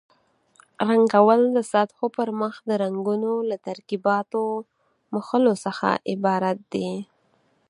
رنګول 0.89 1.41
د 1.55 1.57
سطحو 1.71 2.05
پرمخ 2.17 2.53
د 2.69 2.71
رنګونو 2.83 3.31
له 3.49 3.57
ترکیباتو 3.67 4.43
مښلو 5.13 5.53
څخه 5.65 5.89
عبارت 6.13 6.59
دي. 6.73 6.91